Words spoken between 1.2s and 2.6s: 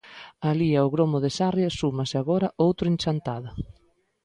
de Sarria súmase agora